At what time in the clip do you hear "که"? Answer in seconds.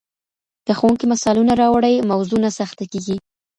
0.65-0.73